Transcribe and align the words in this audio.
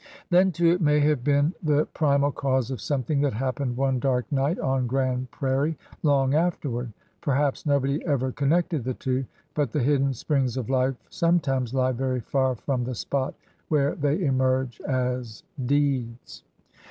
Then, 0.31 0.51
too, 0.51 0.71
it 0.71 0.81
may 0.81 0.99
have 1.01 1.23
been 1.23 1.53
the 1.61 1.85
primal 1.93 2.31
cause 2.31 2.71
of 2.71 2.81
something 2.81 3.21
that 3.21 3.33
happened 3.33 3.77
one 3.77 3.99
dark 3.99 4.25
night 4.31 4.57
on 4.57 4.87
Grand 4.87 5.29
Prairie 5.29 5.77
long 6.01 6.33
afterward. 6.33 6.91
Perhaps 7.21 7.67
nobody 7.67 8.03
ever 8.03 8.31
connected 8.31 8.83
the 8.83 8.95
two, 8.95 9.25
but 9.53 9.71
the 9.71 9.83
hidden 9.83 10.11
springs 10.15 10.57
of 10.57 10.71
life 10.71 10.95
some 11.11 11.39
times 11.39 11.71
lie 11.75 11.91
very 11.91 12.21
far 12.21 12.55
from 12.55 12.83
the 12.83 12.95
spot 12.95 13.35
where 13.67 13.93
they 13.93 14.19
emerge 14.23 14.81
as 14.87 15.43
deeds. 15.67 16.43